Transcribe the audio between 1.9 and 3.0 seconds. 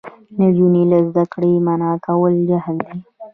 کول جهل دی.